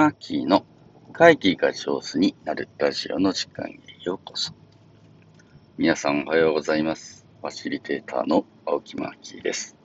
[0.00, 0.64] マーキーの
[1.12, 4.54] 会議が上手になるラジオの時間へようこそ。
[5.76, 7.26] 皆さんおはようございます。
[7.42, 9.76] ファシリテーターの青木マーキーです。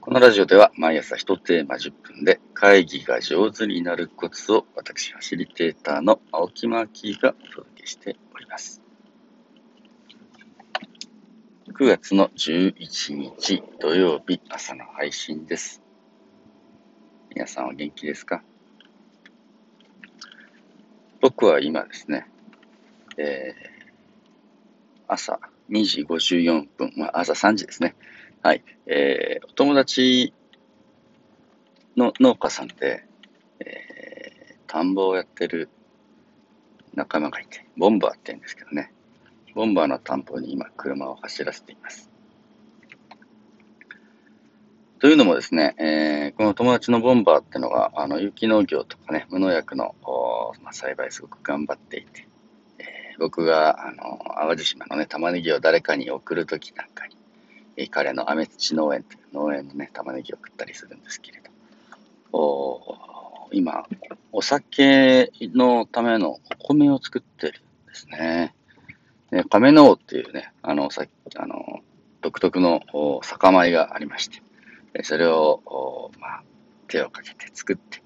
[0.00, 8.80] このラジオでは毎朝1テーマ10分で会議が上手になるコツを私ファシリテーターの青木マーキーがお届けしております。
[11.78, 15.87] 9月の11日土曜日朝の配信です。
[17.30, 18.42] 皆さんお元気ですか？
[21.20, 22.26] 僕は今ですね、
[23.16, 27.94] えー、朝2時54分、まあ、朝3時ですね。
[28.42, 28.62] はい。
[28.86, 30.32] えー、お友達
[31.96, 33.04] の農家さんで、
[33.60, 35.68] えー、田んぼをやってる
[36.94, 38.92] 仲間がいて、ボンバーって言うんですけどね。
[39.54, 42.10] ボンバーの田んぼに今車を走らせています。
[45.00, 49.94] というのもですね、えー、この友達のボンバーっていうのが、あの、有機農業とかね、無農薬の、
[50.62, 52.26] まあ、栽培すごく頑張っていて、
[52.80, 57.16] えー、僕が、あの、淡路島のね、玉ねぎを誰かに送るときなんかに、
[57.76, 61.50] えー、彼のアメ土農園という農園のね、玉ねぎを送ったりするんですけれど、
[62.36, 63.86] お今、
[64.32, 68.52] お酒のためのお米を作ってるんですね。
[69.30, 71.04] で亀の王っていうね、あの、さ
[71.36, 71.82] あの、
[72.20, 72.80] 独特の
[73.22, 74.42] 酒米がありまして、
[75.02, 76.42] それを、まあ、
[76.88, 78.02] 手をかけて作って、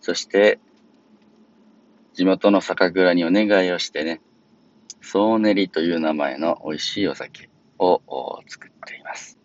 [0.00, 0.58] そして、
[2.14, 4.20] 地元の酒蔵にお願いをしてね、
[5.00, 8.00] 総練りという名前の美味しいお酒を
[8.46, 9.38] 作っています。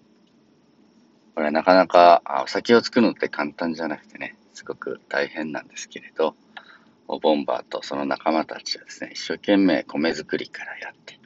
[1.34, 6.36] これはなかなかお酒を作るのって簡単じゃなくてね、すごく大変なんですけれど、
[7.08, 11.20] ボンバーとその仲間たちはですね、一生懸命米作りからやって、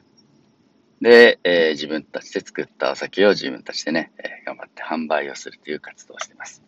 [1.00, 6.62] で、えー、自分たちで作ったお酒を自分たちでね、えー、頑張って販売をするという活動をしています。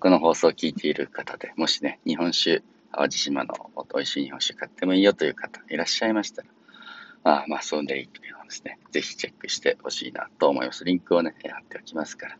[0.00, 2.62] この放送を聞いている方で、もしね、日本酒、
[2.92, 3.54] 淡路島の
[3.94, 6.48] 美味しい日本酒買ってもいいよという方いらっしゃいましたら、
[7.22, 10.84] まあまあ、そうでいいというのをですね、ぜひチェックしてほしいなと思います。
[10.84, 12.38] リンクをね、貼っておきますから、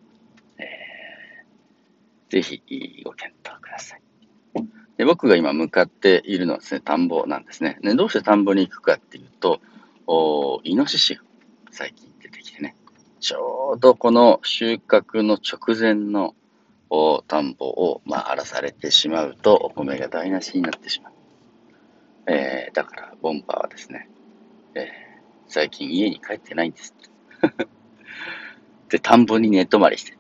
[0.59, 2.63] えー、ぜひ
[3.05, 4.03] ご検討ください。
[4.97, 7.79] で僕が今向かっているのはですね、田んぼなんですね。
[7.83, 9.61] ねどうして田んぼに行くかっていうと、
[10.09, 11.23] おイノシシが
[11.79, 12.75] 最近出てきてね、
[13.21, 16.35] ちょうどこの収穫の直前の
[17.29, 21.13] 田んぼを、まあ、荒らされてしまうと、お米が台無しになってしまう。
[22.27, 24.11] えー、だから、ボンバーはですね、
[24.75, 24.87] えー、
[25.47, 26.97] 最近家に帰ってないんです。
[28.91, 30.19] で、田んぼに寝泊まりして。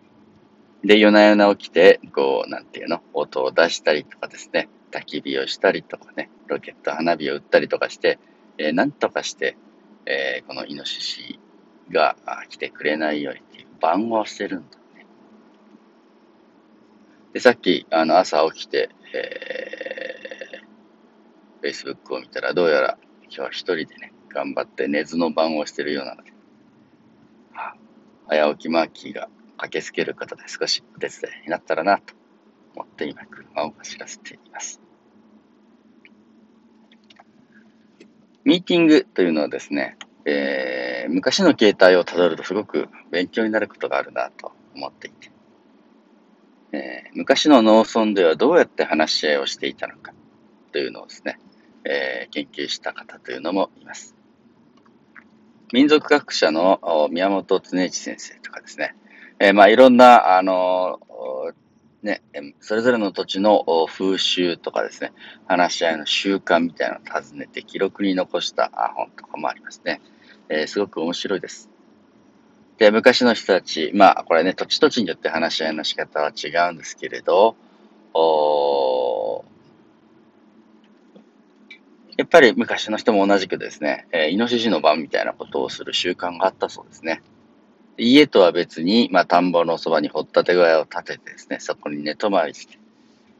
[0.84, 8.20] で、夜な夜な起きて、こう、なんていうの、音を出したりとかですね、焚き火をしたりとかね、ロケット花火を打ったりとかして、
[8.58, 9.56] えー、なんとかして、
[10.06, 11.40] えー、このイノシシ
[11.90, 12.16] が
[12.48, 15.06] 来てくれないようにっていう番号をしてるんだね。
[17.32, 26.32] で、さっき、あの、朝起きて、えー、Facebook を見たら、どうやら今日は一人でね、頑張って根津の番をしてるようなので、
[27.54, 27.74] あ、
[28.26, 32.14] 早起きマーキーが駆けつける方で少しお手伝いになったらなと
[32.74, 34.80] 思って今車を走らせています。
[38.44, 45.30] ミーティングというのはですね、えー、昔の携帯をたどるとすごく勉強になることがあるなと思っていて、
[46.72, 50.12] えー、昔の農村ではどうやって話し合いをしていたのか
[50.72, 51.38] というのをですね、
[51.84, 54.14] えー、研究した方というのもいます。
[55.72, 58.94] 民族学者の宮本恒一先生とかですね、
[59.38, 60.98] えー、まあいろんな、あの
[62.02, 62.22] ね、
[62.60, 65.12] それぞれの土地の風習とかですね、
[65.46, 70.00] 話し合いの習慣みたいなのを尋ねて記録に残した本とかもありますね。
[70.48, 71.68] えー、すごく面白いです。
[72.78, 77.56] で、昔の人たち、まあ、これね、土地土地によって話し合いの仕方は違うんですけれど、
[78.14, 79.44] お
[82.16, 87.22] やっぱり昔の人も同じくですね、えー、イノシシの番みたいなことをする習慣があったそうですね。
[87.96, 92.78] 家とは別に、まあ、田んぼのそばに掘ったて小屋を建ててですね、そこに寝泊まりして、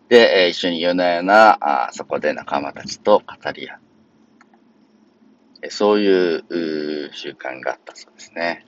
[0.08, 3.78] で、えー、一緒に夜な夜な、あそこで仲間たちと語り合う。
[5.70, 8.64] そういう習慣があったそうですね。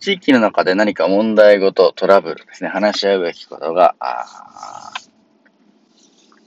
[0.00, 4.92] 地域の中で何か問題ごと、トラブルですね、話し合うべきことがあ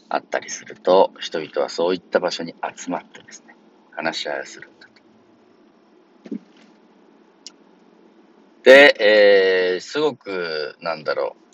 [0.10, 3.56] あったりすると、人々はそういった場所に集まってですね、
[3.92, 4.92] 話し合いをするんだと。
[8.64, 8.96] で、
[9.74, 11.51] えー、すごく、なんだろう、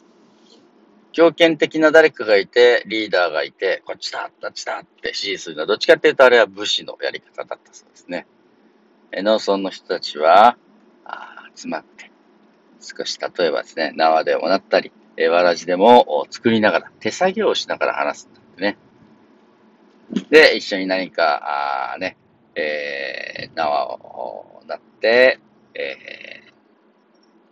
[1.11, 8.27] 強権的な誰かがいて、リーダーがいて、こっちだ、こっちだって指示するのは、どっちかっていうとあれは武士のやり方だったそうですね。
[9.13, 10.57] 農村の人たちは、
[11.05, 12.11] あ集まって、
[12.79, 18.77] 少し例えばですね、縄でもなったり、えわらじでも作りながら、手作業をしながら話すんだってね。
[20.29, 22.17] で、一緒に何か、あね、
[22.55, 25.39] えー、縄をなって、
[25.73, 26.43] え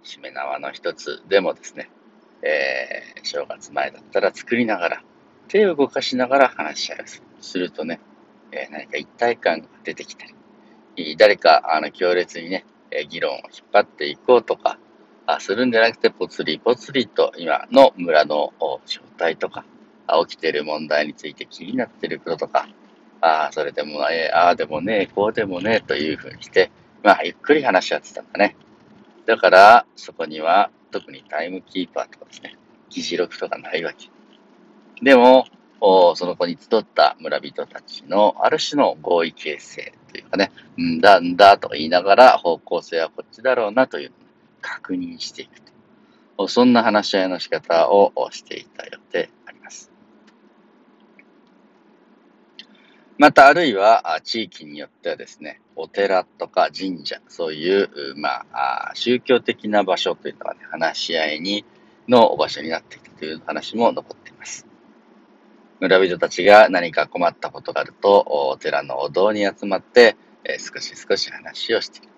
[0.03, 1.89] ー、しめ縄の一つでもですね、
[2.41, 5.03] えー、正月前だったら作りながら、
[5.47, 7.23] 手を動かしながら話し合いをする。
[7.41, 7.99] するとね、
[8.51, 10.25] えー、何か一体感が出てきた
[10.95, 14.79] り、誰か、あの、強烈にね、え議論を引っ張っていこうとか、
[15.27, 18.53] あするんじゃなくて、ぽつりぽつりと今の村の
[18.85, 19.65] 状態とか、
[20.27, 22.67] 起きている問題について気になっていることとか、
[23.21, 26.71] ああ、それでもえああでもね、こうでもね、というふうにして、
[27.03, 28.55] まあ、ゆっくり話し合ってたんだね。
[29.25, 32.56] だから、そこには、特にタイムキーパーとかですね、
[32.89, 34.09] 議事録とかないわけ。
[35.01, 35.45] でも、
[35.81, 44.19] その子に集った村人たちのある種の合意形成というかね、んだんだと言いながら方向性はこっちだろうなというのを
[44.62, 45.59] 確認していく
[46.38, 46.47] と。
[46.47, 49.59] そんな話し合いの仕方をしていたようであり
[53.17, 53.31] ま。
[53.31, 61.65] た、あるいは、地域によってはですね、お寺とか神社、そういう、まあ、宗教的な場所というのはね、話し合いに、
[62.07, 64.67] の場所になっていたという話も残っています。
[65.79, 72.09] 村人たちが何か困ったことがあると、お寺のお堂に集まって、え、少し少し話をしている。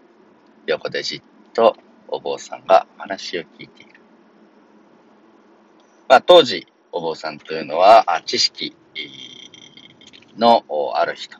[0.67, 1.21] 横でじっ
[1.53, 1.77] と
[2.07, 4.01] お坊さんが話を聞いている。
[6.09, 8.75] まあ、当時、お坊さんというのは、知識
[10.37, 10.63] の
[10.95, 11.37] ある人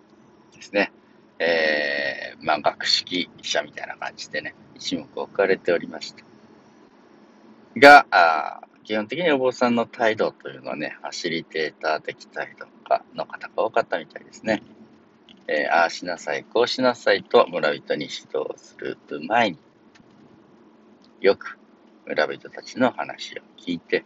[0.55, 0.91] ですね。
[1.39, 6.23] えー、まあ、学識者みたいな感じでね、一目置かれておりました。
[7.79, 14.63] が、あ基本的にお坊さんの態度というのはね、ファシリテーター的態度かの方が多かったみたいですね。
[15.47, 18.97] えー、ああしなさい、こうしなさいと村人に指導する
[19.27, 19.59] 前に、
[21.19, 21.59] よく
[22.05, 24.05] 村人たちの話を聞いて、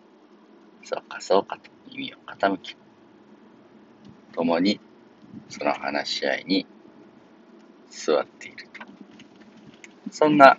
[0.84, 2.76] そうかそうかと耳を傾き、
[4.34, 4.80] 共に
[5.50, 6.66] その話し合いに
[7.90, 8.82] 座っていると。
[10.12, 10.58] そんな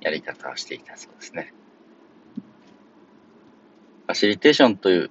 [0.00, 1.52] やり方をしていたそうですね。
[4.06, 5.10] ファシリテーションという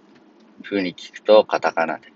[0.62, 2.13] ふうに聞くとカタカナで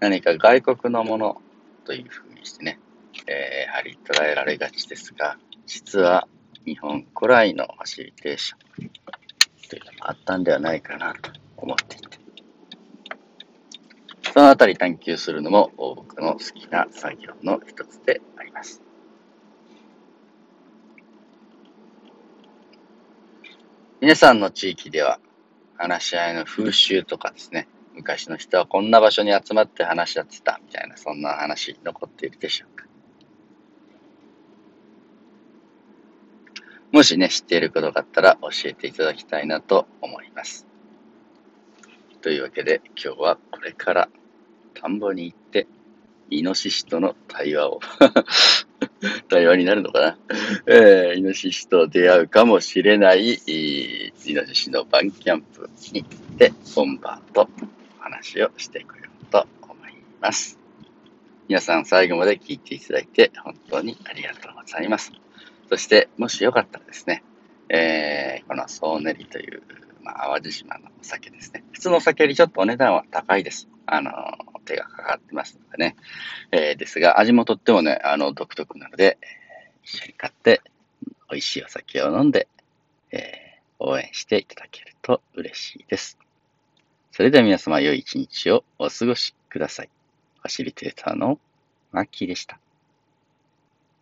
[0.00, 1.40] 何か外国のもの
[1.84, 2.78] というふうにしてね、
[3.26, 6.28] えー、やはり捉えられがちですが、実は
[6.66, 8.90] 日本古来のファシリテーション
[9.70, 12.03] というのもあったんではないかなと思っていて、その
[14.54, 18.80] あたり探求するのも僕の好きな作業の一つであります。
[24.00, 25.18] 皆さんの地域では
[25.76, 32.86] 話し合いの風習とかですね、昔の人はこんな場所に集まって話し合ってたみたいな、そんな話残っているでしょうか。
[36.92, 40.64] もしね、知っていることがあったら教えていただきたいなと思います。
[42.20, 44.08] というわけで今日はこれから
[44.74, 45.66] 田んぼに行って、
[46.30, 47.80] イノシシとの対話を
[49.28, 50.18] 対話になるのかな、
[50.66, 57.48] えー、イノシシと出会うかもしれない、イノシシのバンキャンプに行って、ボンバーと
[57.98, 60.58] 話をしてこようと思います。
[61.48, 65.12] 皆さん最後まで聞いていただいて本当にありがとうございます。
[65.68, 67.22] そして、もしよかったらですね、
[67.68, 69.62] えー、このソーネリという、
[70.02, 71.64] まあ、淡路島のお酒ですね。
[71.72, 73.68] 普通のお酒よりちょっとお値段は高いです。
[73.86, 74.12] あの、
[74.64, 75.96] 手がかかってますのでね。
[76.50, 79.18] えー、ですが、味もとってもね、あの、独特なので、
[79.84, 80.62] 一緒に買って、
[81.30, 82.48] 美味しいお酒を飲んで、
[83.10, 86.18] えー、応援していただけると嬉しいです。
[87.12, 89.90] それでは皆様良い一日をお過ごしください。
[90.40, 91.38] ファシリテーターの
[91.92, 92.58] マッキーでした。